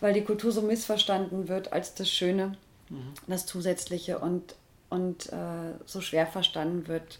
weil 0.00 0.14
die 0.14 0.24
Kultur 0.24 0.50
so 0.50 0.62
missverstanden 0.62 1.48
wird 1.48 1.74
als 1.74 1.94
das 1.94 2.08
Schöne, 2.08 2.56
mhm. 2.88 3.12
das 3.26 3.44
Zusätzliche 3.44 4.18
und, 4.18 4.54
und 4.88 5.30
äh, 5.30 5.74
so 5.84 6.00
schwer 6.00 6.26
verstanden 6.26 6.88
wird 6.88 7.18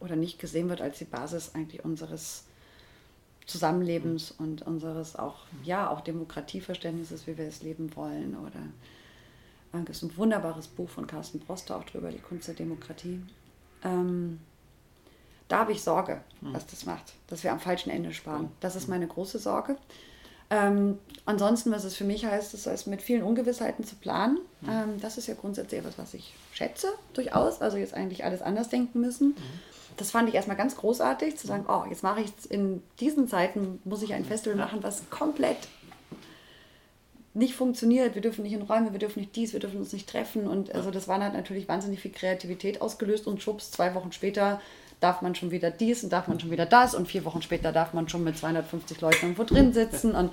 oder 0.00 0.16
nicht 0.16 0.38
gesehen 0.38 0.70
wird 0.70 0.80
als 0.80 0.96
die 0.96 1.04
Basis 1.04 1.50
eigentlich 1.54 1.84
unseres 1.84 2.44
Zusammenlebens 3.46 4.30
und 4.30 4.62
unseres 4.62 5.16
auch, 5.16 5.38
ja, 5.64 5.90
auch 5.90 6.00
Demokratieverständnisses, 6.02 7.26
wie 7.26 7.36
wir 7.36 7.46
es 7.46 7.62
leben 7.62 7.94
wollen 7.96 8.36
oder 8.36 8.60
es 9.88 9.98
ist 9.98 10.02
ein 10.02 10.16
wunderbares 10.16 10.66
Buch 10.66 10.88
von 10.88 11.06
Carsten 11.06 11.38
Broster 11.38 11.76
auch 11.76 11.84
drüber, 11.84 12.10
die 12.10 12.18
Kunst 12.18 12.48
der 12.48 12.54
Demokratie. 12.54 13.22
Ähm, 13.84 14.40
da 15.48 15.60
habe 15.60 15.72
ich 15.72 15.82
Sorge, 15.82 16.22
hm. 16.40 16.54
was 16.54 16.66
das 16.66 16.86
macht, 16.86 17.12
dass 17.28 17.44
wir 17.44 17.52
am 17.52 17.60
falschen 17.60 17.90
Ende 17.90 18.12
sparen. 18.12 18.50
Das 18.60 18.76
ist 18.76 18.88
meine 18.88 19.06
große 19.06 19.38
Sorge. 19.38 19.76
Ähm, 20.50 20.98
ansonsten, 21.24 21.70
was 21.70 21.84
es 21.84 21.94
für 21.94 22.04
mich 22.04 22.26
heißt, 22.26 22.54
ist 22.54 22.66
es 22.66 22.86
mit 22.86 23.02
vielen 23.02 23.22
Ungewissheiten 23.22 23.84
zu 23.84 23.94
planen. 23.94 24.38
Hm. 24.62 24.68
Ähm, 24.68 25.00
das 25.00 25.16
ist 25.16 25.28
ja 25.28 25.34
grundsätzlich 25.34 25.80
etwas, 25.80 25.96
was 25.96 26.12
ich 26.14 26.34
schätze, 26.52 26.88
durchaus. 27.14 27.60
Also 27.60 27.76
jetzt 27.76 27.94
eigentlich 27.94 28.24
alles 28.24 28.42
anders 28.42 28.68
denken 28.68 29.00
müssen. 29.00 29.36
Hm. 29.36 29.42
Das 29.96 30.10
fand 30.10 30.28
ich 30.28 30.34
erstmal 30.34 30.56
ganz 30.56 30.76
großartig, 30.76 31.36
zu 31.36 31.46
sagen, 31.46 31.66
oh, 31.68 31.84
jetzt 31.88 32.02
mache 32.02 32.22
ich 32.22 32.32
in 32.50 32.82
diesen 33.00 33.28
Zeiten, 33.28 33.80
muss 33.84 34.02
ich 34.02 34.14
ein 34.14 34.24
Festival 34.24 34.56
machen, 34.56 34.82
was 34.82 35.08
komplett 35.10 35.68
nicht 37.32 37.54
funktioniert, 37.54 38.14
wir 38.14 38.22
dürfen 38.22 38.42
nicht 38.42 38.54
in 38.54 38.62
Räume, 38.62 38.92
wir 38.92 38.98
dürfen 38.98 39.20
nicht 39.20 39.36
dies, 39.36 39.52
wir 39.52 39.60
dürfen 39.60 39.78
uns 39.78 39.92
nicht 39.92 40.08
treffen. 40.08 40.48
Und 40.48 40.74
also 40.74 40.90
das 40.90 41.06
war 41.06 41.20
halt 41.20 41.34
natürlich 41.34 41.68
wahnsinnig 41.68 42.00
viel 42.00 42.10
Kreativität 42.10 42.80
ausgelöst 42.80 43.26
und 43.26 43.40
schubs, 43.40 43.70
zwei 43.70 43.94
Wochen 43.94 44.10
später 44.10 44.60
darf 45.00 45.22
man 45.22 45.34
schon 45.34 45.50
wieder 45.50 45.70
dies 45.70 46.04
und 46.04 46.12
darf 46.12 46.28
man 46.28 46.38
schon 46.38 46.50
wieder 46.50 46.66
das 46.66 46.94
und 46.94 47.08
vier 47.08 47.24
Wochen 47.24 47.42
später 47.42 47.72
darf 47.72 47.94
man 47.94 48.08
schon 48.08 48.22
mit 48.22 48.36
250 48.36 49.00
Leuten 49.00 49.26
irgendwo 49.26 49.44
drin 49.44 49.72
sitzen. 49.72 50.14
Und 50.14 50.32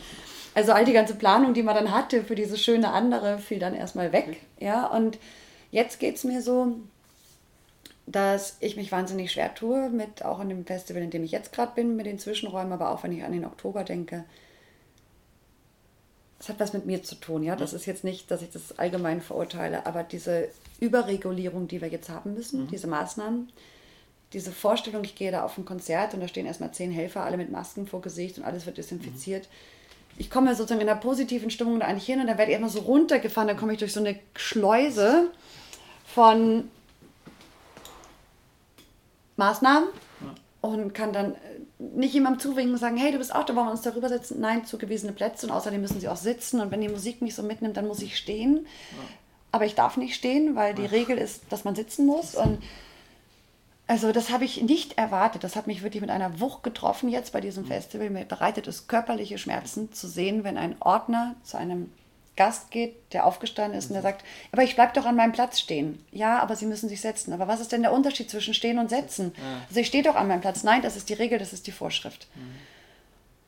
also 0.53 0.73
all 0.73 0.85
die 0.85 0.93
ganze 0.93 1.15
Planung, 1.15 1.53
die 1.53 1.63
man 1.63 1.75
dann 1.75 1.91
hatte 1.91 2.23
für 2.23 2.35
diese 2.35 2.57
schöne 2.57 2.91
andere, 2.91 3.39
fiel 3.39 3.59
dann 3.59 3.73
erstmal 3.73 4.11
weg. 4.11 4.41
Ja, 4.59 4.87
und 4.87 5.17
jetzt 5.71 5.99
geht 5.99 6.17
es 6.17 6.25
mir 6.25 6.41
so, 6.41 6.75
dass 8.05 8.57
ich 8.59 8.75
mich 8.75 8.91
wahnsinnig 8.91 9.31
schwer 9.31 9.53
tue, 9.53 9.89
mit 9.89 10.23
auch 10.23 10.39
in 10.39 10.49
dem 10.49 10.65
Festival, 10.65 11.01
in 11.01 11.11
dem 11.11 11.23
ich 11.23 11.31
jetzt 11.31 11.53
gerade 11.53 11.73
bin, 11.75 11.95
mit 11.95 12.05
den 12.05 12.19
Zwischenräumen, 12.19 12.73
aber 12.73 12.91
auch 12.91 13.03
wenn 13.03 13.11
ich 13.11 13.23
an 13.23 13.31
den 13.33 13.45
Oktober 13.45 13.83
denke, 13.83 14.25
das 16.39 16.49
hat 16.49 16.59
was 16.59 16.73
mit 16.73 16.85
mir 16.85 17.03
zu 17.03 17.15
tun, 17.15 17.43
ja. 17.43 17.55
Das 17.55 17.73
ist 17.73 17.85
jetzt 17.85 18.03
nicht, 18.03 18.29
dass 18.31 18.41
ich 18.41 18.51
das 18.51 18.77
allgemein 18.77 19.21
verurteile, 19.21 19.85
aber 19.85 20.03
diese 20.03 20.49
Überregulierung, 20.79 21.67
die 21.67 21.81
wir 21.81 21.87
jetzt 21.87 22.09
haben 22.09 22.33
müssen, 22.33 22.63
mhm. 22.63 22.67
diese 22.67 22.87
Maßnahmen, 22.87 23.49
diese 24.33 24.51
Vorstellung, 24.51 25.03
ich 25.03 25.15
gehe 25.15 25.31
da 25.31 25.43
auf 25.43 25.57
ein 25.57 25.65
Konzert 25.65 26.13
und 26.13 26.19
da 26.19 26.27
stehen 26.27 26.45
erstmal 26.45 26.73
zehn 26.73 26.91
Helfer, 26.91 27.23
alle 27.23 27.37
mit 27.37 27.51
Masken 27.51 27.87
vor 27.87 28.01
Gesicht 28.01 28.37
und 28.37 28.43
alles 28.43 28.65
wird 28.65 28.77
desinfiziert. 28.77 29.43
Mhm. 29.43 30.17
Ich 30.19 30.29
komme 30.29 30.55
sozusagen 30.55 30.81
in 30.81 30.89
einer 30.89 30.99
positiven 30.99 31.51
Stimmung 31.51 31.79
da 31.79 31.85
eigentlich 31.85 32.05
hin 32.05 32.19
und 32.19 32.27
dann 32.27 32.37
werde 32.37 32.51
ich 32.51 32.57
immer 32.57 32.69
so 32.69 32.79
runtergefahren, 32.79 33.47
dann 33.47 33.57
komme 33.57 33.73
ich 33.73 33.79
durch 33.79 33.93
so 33.93 33.99
eine 33.99 34.19
Schleuse 34.35 35.29
von 36.05 36.69
Maßnahmen 39.37 39.89
und 40.61 40.93
kann 40.93 41.13
dann 41.13 41.35
nicht 41.77 42.13
jemandem 42.15 42.39
zuwinken 42.39 42.73
und 42.73 42.79
sagen, 42.79 42.97
hey, 42.97 43.11
du 43.11 43.19
bist 43.19 43.33
auch 43.33 43.43
da, 43.43 43.55
wollen 43.55 43.67
wir 43.67 43.71
uns 43.71 43.83
darüber 43.83 44.09
setzen? 44.09 44.41
Nein, 44.41 44.65
zugewiesene 44.65 45.13
Plätze 45.13 45.45
und 45.45 45.53
außerdem 45.53 45.79
müssen 45.79 45.99
sie 45.99 46.07
auch 46.09 46.17
sitzen 46.17 46.59
und 46.59 46.71
wenn 46.71 46.81
die 46.81 46.89
Musik 46.89 47.21
mich 47.21 47.35
so 47.35 47.43
mitnimmt, 47.43 47.77
dann 47.77 47.87
muss 47.87 48.01
ich 48.01 48.17
stehen. 48.17 48.65
Ja. 48.91 48.97
Aber 49.51 49.65
ich 49.65 49.75
darf 49.75 49.95
nicht 49.95 50.15
stehen, 50.15 50.55
weil 50.55 50.73
die 50.73 50.83
ja. 50.83 50.89
Regel 50.89 51.17
ist, 51.17 51.43
dass 51.49 51.63
man 51.63 51.75
sitzen 51.75 52.07
muss 52.07 52.35
und 52.35 52.61
also 53.87 54.11
das 54.11 54.29
habe 54.29 54.43
ich 54.43 54.61
nicht 54.61 54.97
erwartet. 54.97 55.43
Das 55.43 55.55
hat 55.55 55.65
mich 55.65 55.81
wirklich 55.81 56.01
mit 56.01 56.09
einer 56.09 56.39
Wucht 56.41 56.61
getroffen 56.63 57.09
jetzt 57.09 57.31
bei 57.31 57.41
diesem 57.41 57.63
mhm. 57.63 57.69
Festival. 57.69 58.09
Mir 58.09 58.25
bereitet 58.25 58.67
es 58.67 58.87
körperliche 58.87 59.37
Schmerzen 59.37 59.93
zu 59.93 60.07
sehen, 60.07 60.43
wenn 60.43 60.57
ein 60.57 60.75
Ordner 60.81 61.35
zu 61.43 61.57
einem 61.57 61.91
Gast 62.35 62.69
geht, 62.69 62.95
der 63.13 63.25
aufgestanden 63.25 63.79
ist 63.79 63.87
und 63.87 63.93
der 63.93 64.03
sagt, 64.03 64.23
aber 64.51 64.61
ich 64.63 64.75
bleibe 64.75 64.93
doch 64.93 65.05
an 65.05 65.15
meinem 65.15 65.31
Platz 65.31 65.59
stehen. 65.59 66.05
Ja, 66.11 66.39
aber 66.39 66.55
Sie 66.55 66.67
müssen 66.67 66.87
sich 66.87 67.01
setzen. 67.01 67.33
Aber 67.33 67.47
was 67.47 67.61
ist 67.61 67.71
denn 67.71 67.81
der 67.81 67.93
Unterschied 67.93 68.29
zwischen 68.29 68.53
stehen 68.53 68.77
und 68.77 68.89
setzen? 68.89 69.33
Also 69.69 69.79
ich 69.79 69.87
stehe 69.87 70.03
doch 70.03 70.15
an 70.15 70.27
meinem 70.27 70.41
Platz. 70.41 70.63
Nein, 70.63 70.81
das 70.81 70.95
ist 70.95 71.09
die 71.09 71.15
Regel, 71.15 71.39
das 71.39 71.53
ist 71.53 71.65
die 71.65 71.71
Vorschrift. 71.71 72.27
Mhm. 72.35 72.55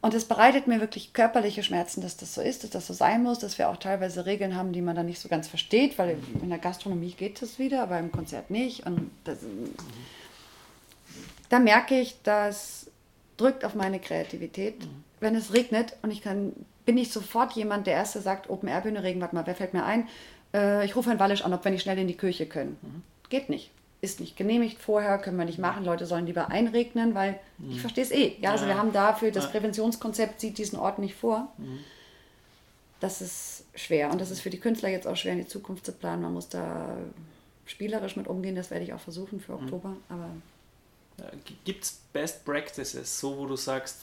Und 0.02 0.14
es 0.14 0.26
bereitet 0.26 0.66
mir 0.66 0.80
wirklich 0.80 1.12
körperliche 1.12 1.62
Schmerzen, 1.62 2.00
dass 2.00 2.16
das 2.16 2.34
so 2.34 2.42
ist, 2.42 2.64
dass 2.64 2.70
das 2.70 2.88
so 2.88 2.94
sein 2.94 3.22
muss, 3.22 3.40
dass 3.40 3.58
wir 3.58 3.70
auch 3.70 3.76
teilweise 3.76 4.26
Regeln 4.26 4.56
haben, 4.56 4.72
die 4.72 4.82
man 4.82 4.96
dann 4.96 5.08
nicht 5.08 5.20
so 5.20 5.28
ganz 5.28 5.50
versteht, 5.50 5.98
weil 5.98 6.16
mhm. 6.16 6.44
in 6.44 6.50
der 6.50 6.60
Gastronomie 6.60 7.12
geht 7.12 7.42
das 7.42 7.60
wieder, 7.60 7.84
aber 7.84 8.00
im 8.00 8.12
Konzert 8.12 8.50
nicht. 8.50 8.86
Und 8.86 9.12
das, 9.26 9.42
mhm. 9.42 9.76
Da 11.50 11.60
merke 11.60 12.00
ich, 12.00 12.16
das 12.24 12.90
drückt 13.38 13.66
auf 13.66 13.76
meine 13.76 14.00
Kreativität. 14.00 14.80
Mhm. 14.80 15.04
Wenn 15.20 15.36
es 15.36 15.54
regnet 15.54 15.98
und 16.02 16.12
ich 16.12 16.22
kann 16.22 16.54
bin 16.90 16.98
ich 16.98 17.12
sofort 17.12 17.52
jemand, 17.52 17.86
der 17.86 17.94
Erste 17.94 18.20
sagt, 18.20 18.50
Open-Air-Bühne, 18.50 19.04
Regen, 19.04 19.22
warte 19.22 19.36
mal, 19.36 19.46
wer 19.46 19.54
fällt 19.54 19.76
mir 19.76 19.86
ein? 19.86 20.08
Äh, 20.56 20.84
ich 20.86 20.96
rufe 20.96 21.10
Herrn 21.12 21.20
Wallisch 21.20 21.44
an, 21.44 21.54
ob 21.54 21.64
wir 21.64 21.70
nicht 21.70 21.84
schnell 21.84 22.00
in 22.00 22.08
die 22.08 22.18
Kirche 22.18 22.48
können. 22.48 22.78
Mhm. 22.82 23.04
Geht 23.30 23.48
nicht. 23.48 23.70
Ist 24.02 24.20
nicht 24.20 24.36
genehmigt 24.36 24.80
vorher, 24.82 25.20
können 25.20 25.38
wir 25.38 25.46
nicht 25.46 25.60
machen. 25.60 25.86
Leute 25.86 26.08
sollen 26.08 26.26
lieber 26.26 26.50
einregnen, 26.50 27.14
weil 27.14 27.40
mhm. 27.60 27.74
ich 27.74 27.82
verstehe 27.82 28.04
es 28.04 28.10
eh. 28.10 28.38
Ja, 28.42 28.50
also 28.50 28.66
ja. 28.66 28.72
wir 28.72 28.78
haben 28.80 28.92
dafür, 28.92 29.30
das 29.30 29.52
Präventionskonzept 29.52 30.40
sieht 30.40 30.58
diesen 30.58 30.80
Ort 30.80 30.98
nicht 30.98 31.14
vor. 31.14 31.54
Mhm. 31.60 31.78
Das 33.00 33.22
ist 33.22 33.66
schwer. 33.76 34.10
Und 34.10 34.20
das 34.20 34.32
ist 34.32 34.42
für 34.42 34.50
die 34.50 34.60
Künstler 34.60 34.90
jetzt 34.90 35.06
auch 35.06 35.16
schwer, 35.16 35.34
in 35.34 35.40
die 35.40 35.48
Zukunft 35.48 35.86
zu 35.86 35.92
planen. 35.92 36.24
Man 36.24 36.34
muss 36.34 36.50
da 36.50 36.98
spielerisch 37.68 38.16
mit 38.16 38.26
umgehen. 38.26 38.56
Das 38.56 38.72
werde 38.72 38.84
ich 38.84 38.94
auch 38.94 39.00
versuchen 39.00 39.40
für 39.40 39.52
mhm. 39.52 39.64
Oktober. 39.64 39.96
Aber 40.10 40.30
Gibt 41.70 41.84
es 41.84 41.92
Best 42.12 42.46
Practices, 42.46 43.20
so 43.20 43.38
wo 43.38 43.46
du 43.46 43.56
sagst, 43.56 43.98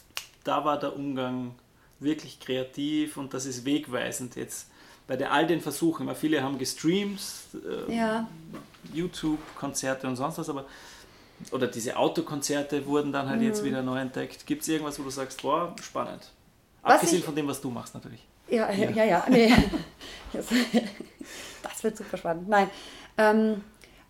da 0.45 0.63
war 0.63 0.79
der 0.79 0.95
Umgang 0.95 1.53
wirklich 1.99 2.39
kreativ 2.39 3.17
und 3.17 3.33
das 3.33 3.45
ist 3.45 3.65
wegweisend 3.65 4.37
jetzt 4.37 4.69
bei 5.05 5.17
der, 5.17 5.33
all 5.33 5.45
den 5.45 5.59
Versuchen. 5.59 6.07
Weil 6.07 6.15
viele 6.15 6.41
haben 6.41 6.57
gestreamt, 6.57 7.19
äh, 7.89 7.93
ja. 7.93 8.25
YouTube, 8.93 9.39
Konzerte 9.57 10.07
und 10.07 10.15
sonst 10.15 10.37
was, 10.37 10.47
aber 10.47 10.65
oder 11.51 11.67
diese 11.67 11.97
Autokonzerte 11.97 12.85
wurden 12.85 13.11
dann 13.11 13.27
halt 13.27 13.41
mhm. 13.41 13.47
jetzt 13.47 13.65
wieder 13.65 13.81
neu 13.81 13.99
entdeckt. 13.99 14.45
Gibt 14.45 14.61
es 14.61 14.69
irgendwas, 14.69 14.97
wo 14.97 15.03
du 15.03 15.09
sagst, 15.09 15.41
boah, 15.41 15.75
spannend? 15.81 16.31
Was 16.83 16.93
Abgesehen 16.93 17.19
ich, 17.19 17.25
von 17.25 17.35
dem, 17.35 17.49
was 17.49 17.59
du 17.59 17.69
machst 17.69 17.93
natürlich. 17.93 18.25
Ja, 18.47 18.71
ja, 18.71 18.89
ja, 18.91 19.03
ja. 19.03 19.25
Nee. 19.29 19.53
das 20.31 21.83
wird 21.83 21.97
super 21.97 22.15
spannend. 22.15 22.47
Nein. 22.47 22.69
Ähm, 23.17 23.61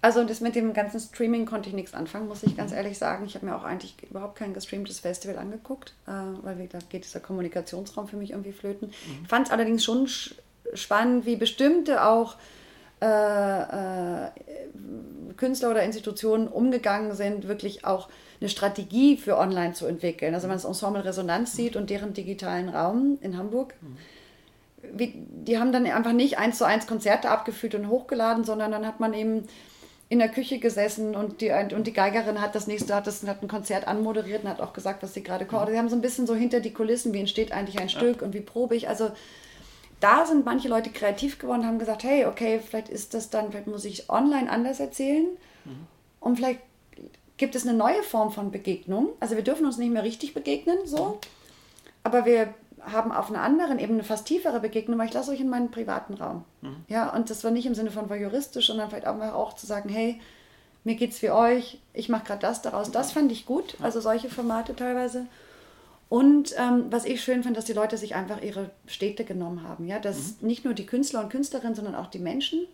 also 0.02 0.24
das 0.24 0.42
mit 0.42 0.56
dem 0.56 0.74
ganzen 0.74 1.00
Streaming 1.00 1.46
konnte 1.46 1.70
ich 1.70 1.76
nichts 1.76 1.94
anfangen, 1.94 2.28
muss 2.28 2.44
ich 2.44 2.56
ganz 2.56 2.72
mhm. 2.72 2.78
ehrlich 2.78 2.98
sagen. 2.98 3.26
Ich 3.26 3.36
habe 3.36 3.46
mir 3.46 3.56
auch 3.56 3.64
eigentlich 3.64 3.96
überhaupt 4.10 4.38
kein 4.38 4.54
gestreamtes 4.54 5.00
Festival 5.00 5.38
angeguckt, 5.38 5.94
äh, 6.08 6.12
weil 6.44 6.68
da 6.68 6.80
geht 6.90 7.04
dieser 7.04 7.20
Kommunikationsraum 7.20 8.08
für 8.08 8.18
mich 8.18 8.32
irgendwie 8.32 8.52
flöten. 8.52 8.90
Mhm. 8.90 9.26
Fand 9.26 9.48
es 9.48 9.52
allerdings 9.52 9.84
schon 9.84 10.08
spannend, 10.74 11.26
wie 11.26 11.36
bestimmte 11.36 12.04
auch 12.04 12.36
äh, 13.02 13.06
äh, 14.26 14.30
Künstler 15.36 15.72
oder 15.72 15.84
Institutionen 15.84 16.48
umgegangen 16.48 17.14
sind, 17.14 17.48
wirklich 17.48 17.86
auch 17.86 18.10
eine 18.40 18.50
Strategie 18.50 19.18
für 19.18 19.38
Online 19.38 19.74
zu 19.74 19.88
entwickeln. 19.88 20.34
Also 20.34 20.44
wenn 20.44 20.50
man 20.50 20.58
das 20.58 20.66
Ensemble 20.66 21.06
Resonanz 21.06 21.56
sieht 21.56 21.76
und 21.76 21.90
deren 21.90 22.14
digitalen 22.14 22.70
Raum 22.70 23.18
in 23.22 23.38
Hamburg, 23.38 23.74
wie, 24.94 25.14
die 25.16 25.60
haben 25.60 25.72
dann 25.72 25.86
einfach 25.86 26.14
nicht 26.14 26.38
eins 26.38 26.58
zu 26.58 26.66
eins 26.66 26.88
Konzerte 26.88 27.30
abgeführt 27.30 27.76
und 27.76 27.88
hochgeladen, 27.88 28.44
sondern 28.44 28.72
dann 28.72 28.86
hat 28.86 29.00
man 29.00 29.14
eben 29.14 29.48
in 30.10 30.20
der 30.20 30.30
Küche 30.30 30.60
gesessen 30.60 31.16
und 31.16 31.42
die, 31.42 31.52
und 31.52 31.86
die 31.86 31.94
Geigerin 31.94 32.40
hat 32.40 32.56
das 32.56 32.68
nächste, 32.68 32.96
hat, 32.96 33.08
das, 33.08 33.28
hat 33.28 33.42
ein 33.42 33.50
Konzert 33.50 33.88
anmoderiert 33.88 34.44
und 34.44 34.50
hat 34.50 34.62
auch 34.62 34.72
gesagt, 34.72 35.04
was 35.04 35.14
sie 35.14 35.24
gerade 35.24 35.46
kocht. 35.46 35.68
Sie 35.70 35.78
haben 35.78 35.90
so 35.90 35.96
ein 35.96 36.02
bisschen 36.02 36.26
so 36.26 36.34
hinter 36.34 36.62
die 36.62 36.72
Kulissen, 36.72 37.14
wie 37.14 37.20
entsteht 37.20 37.52
eigentlich 37.52 37.80
ein. 37.80 37.90
Stück 37.90 38.22
und 38.22 38.34
wie 38.34 38.42
probe 38.42 38.76
ich. 38.76 38.88
Also 38.88 39.12
da 40.00 40.26
sind 40.26 40.46
manche 40.46 40.70
Leute 40.70 40.92
kreativ 40.92 41.40
geworden, 41.40 41.66
haben 41.66 41.80
gesagt, 41.80 42.04
hey, 42.04 42.26
okay, 42.26 42.62
vielleicht 42.66 42.90
ist 42.90 43.14
das 43.14 43.30
dann, 43.30 43.50
vielleicht 43.50 43.68
muss 43.68 43.86
ich 43.86 44.10
online 44.10 44.50
anders 44.50 44.80
erzählen 44.80 45.26
mhm. 45.66 45.88
und 46.20 46.36
vielleicht 46.38 46.60
gibt 47.38 47.56
es 47.56 47.68
eine 47.68 47.78
neue 47.78 48.04
Form 48.04 48.32
von 48.32 48.52
Begegnung. 48.52 49.10
Also 49.20 49.36
wir 49.36 49.44
dürfen 49.44 49.66
uns 49.66 49.78
nicht 49.78 49.92
mehr 49.92 50.04
richtig 50.04 50.34
begegnen, 50.34 50.78
so, 50.86 51.20
aber 52.04 52.26
wir 52.26 52.54
haben 52.92 53.12
auf 53.12 53.30
einer 53.30 53.42
anderen 53.42 53.80
Ebene 53.80 54.04
fast 54.04 54.26
tiefere 54.26 54.60
Begegnung, 54.60 54.98
weil 54.98 55.08
ich 55.08 55.14
lasse 55.14 55.32
euch 55.32 55.40
in 55.40 55.50
meinen 55.50 55.72
privaten 55.72 56.14
Raum. 56.16 56.44
Mhm. 56.62 56.78
Ja, 56.88 57.14
und 57.14 57.30
das 57.30 57.44
war 57.44 57.52
nicht 57.52 57.66
im 57.66 57.76
Sinne 57.76 57.92
von 57.92 58.10
voyeuristisch, 58.10 58.68
sondern 58.68 58.90
vielleicht 58.90 59.08
auch, 59.08 59.20
auch 59.20 59.54
zu 59.54 59.66
sagen, 59.66 59.90
hey, 59.90 60.20
mir 60.84 60.96
geht's 60.96 61.22
wie 61.22 61.32
euch, 61.32 61.80
ich 61.94 62.10
mache 62.10 62.26
gerade 62.26 62.42
das 62.42 62.62
daraus. 62.62 62.92
Das 62.92 63.12
fand 63.12 63.32
ich 63.32 63.46
gut, 63.46 63.76
also 63.82 64.00
solche 64.00 64.30
Formate 64.30 64.76
teilweise. 64.76 65.26
Und 66.10 66.56
ähm, 66.58 66.86
was 66.90 67.04
ich 67.04 67.22
schön 67.22 67.44
finde, 67.44 67.58
dass 67.58 67.66
die 67.66 67.74
Leute 67.74 67.98
sich 67.98 68.16
einfach 68.16 68.42
ihre 68.42 68.70
Städte 68.86 69.26
genommen 69.26 69.64
haben. 69.68 69.88
Ja? 69.88 70.00
Dass 70.00 70.40
mhm. 70.42 70.48
nicht 70.48 70.64
nur 70.64 70.74
die 70.74 70.86
Künstler 70.86 71.22
und 71.22 71.30
Künstlerinnen, 71.30 71.76
sondern 71.76 71.96
auch 71.96 72.08
die 72.08 72.20
Menschen 72.20 72.66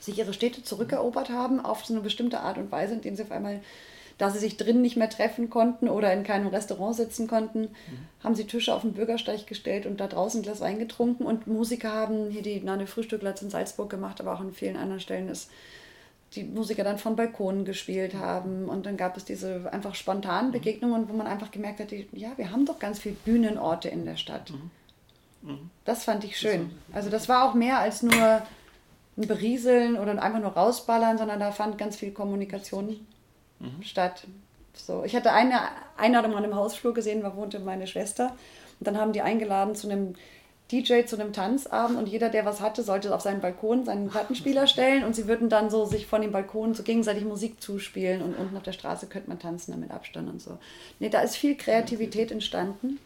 sich 0.00 0.18
ihre 0.18 0.34
Städte 0.34 0.62
zurückerobert 0.62 1.30
haben 1.30 1.64
auf 1.64 1.84
so 1.84 1.94
eine 1.94 2.02
bestimmte 2.02 2.40
Art 2.40 2.58
und 2.58 2.70
Weise, 2.70 2.94
indem 2.94 3.16
sie 3.16 3.22
auf 3.22 3.30
einmal, 3.30 3.60
da 4.22 4.30
sie 4.30 4.38
sich 4.38 4.56
drinnen 4.56 4.82
nicht 4.82 4.96
mehr 4.96 5.10
treffen 5.10 5.50
konnten 5.50 5.88
oder 5.88 6.12
in 6.12 6.22
keinem 6.22 6.46
Restaurant 6.46 6.94
sitzen 6.94 7.26
konnten, 7.26 7.62
mhm. 7.62 8.22
haben 8.22 8.36
sie 8.36 8.44
Tische 8.44 8.72
auf 8.72 8.82
den 8.82 8.92
Bürgersteig 8.92 9.48
gestellt 9.48 9.84
und 9.84 9.98
da 9.98 10.06
draußen 10.06 10.38
ein 10.38 10.42
Glas 10.44 10.60
Wein 10.60 10.78
getrunken. 10.78 11.24
Und 11.24 11.48
Musiker 11.48 11.92
haben 11.92 12.30
hier 12.30 12.42
die 12.42 12.60
Nane 12.60 12.86
Frühstückplatz 12.86 13.42
in 13.42 13.50
Salzburg 13.50 13.90
gemacht, 13.90 14.20
aber 14.20 14.34
auch 14.34 14.40
an 14.40 14.52
vielen 14.52 14.76
anderen 14.76 15.00
Stellen 15.00 15.28
ist 15.28 15.50
die 16.36 16.44
Musiker 16.44 16.84
dann 16.84 16.98
von 16.98 17.16
Balkonen 17.16 17.64
gespielt 17.64 18.14
haben 18.14 18.68
und 18.68 18.86
dann 18.86 18.96
gab 18.96 19.16
es 19.16 19.24
diese 19.24 19.68
einfach 19.72 19.96
spontanen 19.96 20.50
mhm. 20.50 20.52
Begegnungen, 20.52 21.08
wo 21.08 21.14
man 21.14 21.26
einfach 21.26 21.50
gemerkt 21.50 21.80
hat, 21.80 21.90
die, 21.90 22.06
ja, 22.12 22.30
wir 22.36 22.52
haben 22.52 22.64
doch 22.64 22.78
ganz 22.78 23.00
viele 23.00 23.16
Bühnenorte 23.24 23.88
in 23.88 24.04
der 24.04 24.16
Stadt. 24.16 24.52
Mhm. 24.52 25.50
Mhm. 25.50 25.70
Das 25.84 26.04
fand 26.04 26.22
ich 26.22 26.38
schön. 26.38 26.70
Also 26.92 27.10
das 27.10 27.28
war 27.28 27.50
auch 27.50 27.54
mehr 27.54 27.80
als 27.80 28.04
nur 28.04 28.14
ein 28.14 29.26
Berieseln 29.26 29.98
oder 29.98 30.22
einfach 30.22 30.40
nur 30.40 30.52
rausballern, 30.52 31.18
sondern 31.18 31.40
da 31.40 31.50
fand 31.50 31.76
ganz 31.76 31.96
viel 31.96 32.12
Kommunikation 32.12 33.04
mhm. 33.62 33.82
statt. 33.82 34.26
So, 34.74 35.04
ich 35.04 35.14
hatte 35.14 35.32
eine 35.32 35.60
Einladung 35.96 36.34
an 36.34 36.44
einem 36.44 36.56
Hausflur 36.56 36.94
gesehen, 36.94 37.22
da 37.22 37.36
wohnte 37.36 37.58
meine 37.60 37.86
Schwester 37.86 38.34
und 38.80 38.86
dann 38.86 38.98
haben 38.98 39.12
die 39.12 39.22
eingeladen 39.22 39.74
zu 39.74 39.88
einem 39.88 40.14
DJ 40.70 41.04
zu 41.04 41.20
einem 41.20 41.34
Tanzabend 41.34 41.98
und 41.98 42.08
jeder, 42.08 42.30
der 42.30 42.46
was 42.46 42.62
hatte, 42.62 42.82
sollte 42.82 43.14
auf 43.14 43.20
seinen 43.20 43.42
Balkon 43.42 43.84
seinen 43.84 44.08
Plattenspieler 44.08 44.66
stellen 44.68 45.04
und 45.04 45.14
sie 45.14 45.28
würden 45.28 45.50
dann 45.50 45.68
so 45.68 45.84
sich 45.84 46.06
von 46.06 46.22
dem 46.22 46.32
Balkon 46.32 46.74
so 46.74 46.82
gegenseitig 46.82 47.24
Musik 47.24 47.60
zuspielen 47.60 48.22
und 48.22 48.34
unten 48.34 48.56
auf 48.56 48.62
der 48.62 48.72
Straße 48.72 49.06
könnte 49.06 49.28
man 49.28 49.38
tanzen 49.38 49.78
mit 49.78 49.90
Abstand 49.90 50.30
und 50.30 50.40
so. 50.40 50.58
Nee, 50.98 51.10
da 51.10 51.20
ist 51.20 51.36
viel 51.36 51.56
Kreativität 51.56 52.30
entstanden 52.30 52.98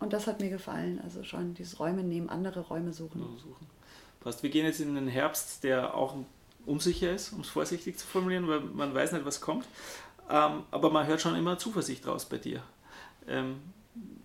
und 0.00 0.12
das 0.12 0.26
hat 0.26 0.40
mir 0.40 0.50
gefallen. 0.50 1.00
Also 1.04 1.22
schon 1.22 1.54
dieses 1.54 1.78
Räume 1.78 2.02
nehmen, 2.02 2.28
andere 2.28 2.60
Räume 2.60 2.92
suchen. 2.92 3.24
Passt. 4.20 4.42
Wir 4.42 4.50
gehen 4.50 4.66
jetzt 4.66 4.80
in 4.80 4.96
den 4.96 5.06
Herbst, 5.06 5.62
der 5.62 5.94
auch 5.94 6.16
unsicher 6.66 7.12
ist, 7.12 7.32
um 7.32 7.40
es 7.40 7.48
vorsichtig 7.48 7.98
zu 7.98 8.06
formulieren, 8.06 8.48
weil 8.48 8.60
man 8.60 8.94
weiß 8.94 9.12
nicht, 9.12 9.24
was 9.24 9.40
kommt. 9.40 9.66
Ähm, 10.30 10.62
aber 10.70 10.90
man 10.90 11.06
hört 11.06 11.20
schon 11.20 11.36
immer 11.36 11.58
Zuversicht 11.58 12.06
raus 12.06 12.24
bei 12.24 12.38
dir. 12.38 12.62
Ähm, 13.28 13.60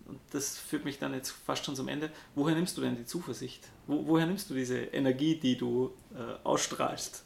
und 0.08 0.20
das 0.32 0.58
führt 0.58 0.86
mich 0.86 0.98
dann 0.98 1.14
jetzt 1.14 1.30
fast 1.30 1.66
schon 1.66 1.76
zum 1.76 1.88
Ende. 1.88 2.10
Woher 2.36 2.56
nimmst 2.56 2.78
du 2.78 2.82
denn 2.82 2.96
die 2.96 3.06
Zuversicht? 3.06 3.68
Wo, 3.86 4.08
woher 4.08 4.26
nimmst 4.26 4.50
du 4.50 4.54
diese 4.54 4.78
Energie, 4.80 5.36
die 5.36 5.58
du 5.58 5.94
äh, 6.16 6.46
ausstrahlst? 6.46 7.24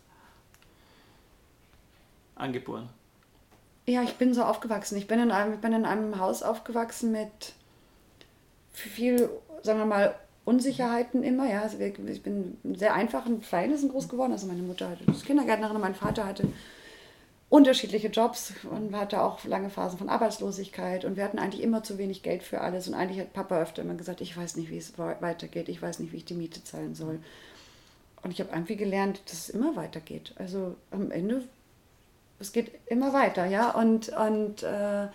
Angeboren. 2.36 2.90
Ja, 3.86 4.02
ich 4.02 4.16
bin 4.16 4.34
so 4.34 4.44
aufgewachsen. 4.44 4.98
Ich 4.98 5.08
bin 5.08 5.20
in 5.20 5.32
einem, 5.32 5.54
ich 5.54 5.60
bin 5.60 5.74
in 5.74 5.86
einem 5.86 6.20
Haus 6.20 6.42
aufgewachsen 6.42 7.12
mit 7.12 7.54
viel, 8.72 9.30
sagen 9.62 9.80
wir 9.80 9.86
mal, 9.86 10.16
Unsicherheiten 10.46 11.24
immer. 11.24 11.50
Ja, 11.50 11.62
also 11.62 11.80
ich 11.80 12.24
bin 12.24 12.58
in 12.64 12.76
sehr 12.76 12.94
einfachen 12.94 13.42
Verhältnissen 13.42 13.90
groß 13.90 14.10
geworden. 14.10 14.34
Also 14.34 14.48
meine 14.48 14.62
Mutter 14.62 14.90
hatte 14.90 15.06
das 15.06 15.24
Kindergärtnerin, 15.24 15.80
mein 15.80 15.96
Vater 15.96 16.26
hatte 16.26 16.48
unterschiedliche 17.54 18.08
Jobs 18.08 18.54
und 18.72 18.96
hatte 18.96 19.22
auch 19.22 19.44
lange 19.46 19.70
Phasen 19.70 20.00
von 20.00 20.10
Arbeitslosigkeit 20.10 21.06
und 21.06 21.18
wir 21.18 21.24
hatten 21.24 21.38
eigentlich 21.38 21.62
immer 21.62 21.84
zu 21.84 22.00
wenig 22.00 22.24
Geld 22.24 22.42
für 22.42 22.62
alles 22.62 22.88
und 22.88 22.96
eigentlich 22.96 23.20
hat 23.20 23.32
Papa 23.32 23.62
öfter 23.62 23.84
immer 23.84 23.94
gesagt, 23.94 24.22
ich 24.22 24.36
weiß 24.36 24.56
nicht, 24.56 24.72
wie 24.72 24.78
es 24.80 24.98
weitergeht, 24.98 25.70
ich 25.70 25.80
weiß 25.80 26.00
nicht, 26.00 26.12
wie 26.14 26.18
ich 26.18 26.26
die 26.26 26.34
Miete 26.34 26.64
zahlen 26.64 26.96
soll. 26.96 27.20
Und 28.24 28.32
ich 28.32 28.40
habe 28.40 28.50
irgendwie 28.52 28.76
gelernt, 28.76 29.22
dass 29.26 29.34
es 29.34 29.50
immer 29.50 29.76
weitergeht. 29.76 30.34
Also 30.38 30.76
am 30.90 31.12
Ende, 31.12 31.44
es 32.40 32.54
geht 32.54 32.72
immer 32.88 33.14
weiter, 33.14 33.46
ja. 33.46 33.70
Und, 33.70 34.10
und 34.10 34.64
äh, 34.64 35.08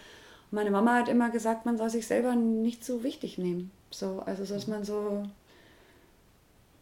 meine 0.53 0.71
Mama 0.71 0.95
hat 0.95 1.09
immer 1.09 1.31
gesagt, 1.31 1.67
man 1.67 1.77
soll 1.77 1.91
sich 1.91 2.07
selber 2.07 2.37
nicht 2.37 2.85
so 2.85 3.03
wichtig 3.03 3.37
nehmen. 3.39 3.73
So, 3.91 4.23
also 4.27 4.45
dass 4.45 4.67
man 4.67 4.85
so 4.85 5.25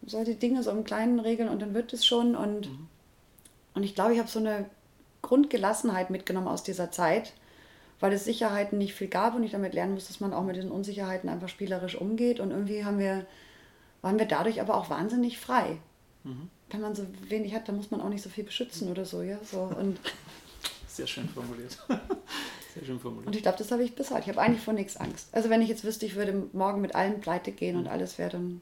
die 0.03 0.37
Dinge 0.37 0.63
so 0.63 0.71
im 0.71 0.85
Kleinen 0.85 1.21
regeln 1.21 1.49
und 1.49 1.61
dann 1.61 1.75
wird 1.75 1.93
es 1.93 2.05
schon. 2.07 2.37
Und, 2.37 2.71
mhm. 2.71 2.89
und 3.75 3.83
ich 3.83 3.95
glaube, 3.95 4.13
ich 4.13 4.19
habe 4.19 4.29
so 4.29 4.39
eine 4.39 4.67
Grundgelassenheit 5.23 6.11
mitgenommen 6.11 6.49
aus 6.49 6.63
dieser 6.63 6.91
Zeit, 6.91 7.33
weil 7.99 8.13
es 8.13 8.25
Sicherheiten 8.25 8.79
nicht 8.79 8.95
viel 8.95 9.09
gab 9.09 9.35
und 9.35 9.43
ich 9.43 9.53
damit 9.53 9.75
lernen 9.75 9.95
muss, 9.95 10.09
dass 10.09 10.21
man 10.21 10.33
auch 10.33 10.45
mit 10.45 10.57
diesen 10.57 10.71
Unsicherheiten 10.71 11.29
einfach 11.29 11.49
spielerisch 11.49 11.97
umgeht. 11.97 12.41
Und 12.41 12.51
irgendwie 12.51 12.85
haben 12.85 12.99
wir, 12.99 13.27
waren 14.03 14.19
wir 14.19 14.27
dadurch 14.27 14.61
aber 14.61 14.77
auch 14.77 14.91
wahnsinnig 14.91 15.39
frei. 15.39 15.79
Mhm. 16.25 16.51
Wenn 16.71 16.81
man 16.81 16.95
so 16.95 17.07
wenig 17.29 17.55
hat, 17.55 17.69
dann 17.69 17.77
muss 17.77 17.91
man 17.91 18.01
auch 18.01 18.09
nicht 18.09 18.23
so 18.23 18.29
viel 18.29 18.45
beschützen 18.45 18.91
oder 18.91 19.05
so, 19.05 19.23
ja. 19.23 19.39
So, 19.45 19.63
und 19.63 19.99
Sehr 20.89 21.07
schön 21.07 21.29
formuliert. 21.29 21.79
Sehr 22.77 22.87
schön 22.87 23.01
formuliert. 23.01 23.27
Und 23.27 23.37
ich 23.37 23.43
glaube, 23.43 23.59
das 23.59 23.73
habe 23.73 23.83
ich 23.83 23.95
bis 23.95 24.11
heute. 24.11 24.23
Ich 24.23 24.29
habe 24.29 24.41
eigentlich 24.41 24.63
vor 24.63 24.75
nichts 24.75 24.97
Angst. 24.97 25.29
Also 25.33 25.51
wenn 25.51 25.63
ich 25.63 25.69
jetzt 25.69 25.85
wüsste, 25.85 26.07
ich 26.07 26.15
würde 26.15 26.49
morgen 26.53 26.81
mit 26.81 26.95
allen 26.95 27.21
pleite 27.21 27.53
gehen 27.53 27.77
und 27.77 27.89
alles 27.89 28.19
wäre, 28.19 28.31
dann, 28.31 28.61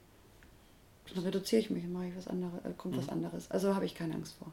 dann 1.14 1.24
reduziere 1.24 1.60
ich 1.60 1.70
mich 1.70 1.84
und 1.84 1.92
mache 1.92 2.06
ich 2.06 2.16
was 2.16 2.28
anderes, 2.28 2.64
äh, 2.64 2.70
kommt 2.76 2.94
mhm. 2.94 2.98
was 2.98 3.08
anderes. 3.08 3.50
Also 3.50 3.74
habe 3.74 3.84
ich 3.84 3.94
keine 3.94 4.14
Angst 4.14 4.36
vor 4.38 4.52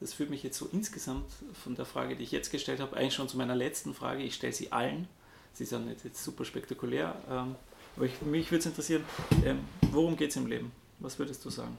das 0.00 0.12
führt 0.12 0.28
mich 0.28 0.42
jetzt 0.42 0.58
so 0.58 0.68
insgesamt 0.72 1.24
von 1.54 1.74
der 1.74 1.86
Frage, 1.86 2.16
die 2.16 2.24
ich 2.24 2.30
jetzt 2.30 2.50
gestellt 2.50 2.80
habe, 2.80 2.96
eigentlich 2.96 3.14
schon 3.14 3.28
zu 3.28 3.38
meiner 3.38 3.54
letzten 3.54 3.94
Frage. 3.94 4.22
Ich 4.22 4.34
stelle 4.34 4.52
sie 4.52 4.70
allen. 4.70 5.08
Sie 5.54 5.64
sind 5.64 5.86
nicht 5.86 6.04
jetzt 6.04 6.22
super 6.22 6.44
spektakulär, 6.44 7.14
ähm, 7.30 7.54
aber 7.96 8.06
ich, 8.06 8.20
mich 8.22 8.50
würde 8.50 8.60
es 8.60 8.66
interessieren, 8.66 9.04
ähm, 9.44 9.60
worum 9.92 10.16
geht 10.16 10.30
es 10.30 10.36
im 10.36 10.46
Leben? 10.46 10.72
Was 10.98 11.18
würdest 11.18 11.44
du 11.44 11.50
sagen? 11.50 11.78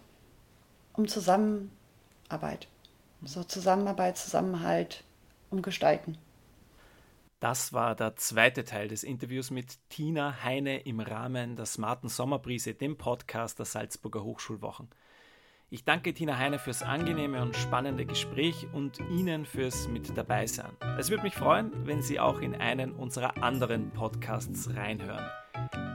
Um 0.94 1.08
Zusammenarbeit. 1.08 2.68
So 3.26 3.44
Zusammenarbeit, 3.44 4.18
Zusammenhalt, 4.18 5.04
um 5.52 5.62
Gestalten. 5.62 6.18
Das 7.46 7.74
war 7.74 7.94
der 7.94 8.16
zweite 8.16 8.64
Teil 8.64 8.88
des 8.88 9.04
Interviews 9.04 9.52
mit 9.52 9.78
Tina 9.90 10.44
Heine 10.44 10.80
im 10.80 11.00
Rahmen 11.00 11.56
der 11.56 11.68
Smarten 11.68 12.10
Sommerbrise, 12.10 12.74
dem 12.74 12.98
Podcast 12.98 13.60
der 13.60 13.68
Salzburger 13.68 14.24
Hochschulwochen. 14.24 14.90
Ich 15.70 15.84
danke 15.84 16.16
Tina 16.16 16.40
Heine 16.40 16.58
fürs 16.58 16.82
angenehme 16.82 17.44
und 17.44 17.56
spannende 17.56 18.08
Gespräch 18.08 18.66
und 18.74 19.00
Ihnen 19.12 19.46
fürs 19.46 19.88
Mit 19.88 20.18
dabei 20.18 20.48
sein. 20.48 20.72
Es 20.98 21.12
würde 21.12 21.22
mich 21.22 21.36
freuen, 21.36 21.72
wenn 21.86 22.02
Sie 22.02 22.20
auch 22.20 22.40
in 22.40 22.56
einen 22.56 22.94
unserer 22.94 23.44
anderen 23.44 23.92
Podcasts 23.92 24.74
reinhören. 24.74 25.30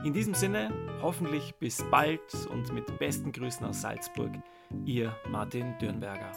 In 0.05 0.13
diesem 0.13 0.35
Sinne, 0.35 0.71
hoffentlich 1.01 1.55
bis 1.55 1.83
bald 1.91 2.47
und 2.49 2.71
mit 2.71 2.97
besten 2.97 3.33
Grüßen 3.33 3.65
aus 3.65 3.81
Salzburg, 3.81 4.31
Ihr 4.85 5.13
Martin 5.27 5.77
Dürnberger. 5.79 6.31